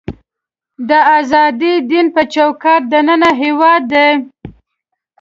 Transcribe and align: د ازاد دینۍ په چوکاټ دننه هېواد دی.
د 0.87 0.91
ازاد 1.17 1.53
دینۍ 1.89 2.01
په 2.15 2.21
چوکاټ 2.33 2.81
دننه 2.91 3.29
هېواد 3.41 3.81
دی. 3.91 4.09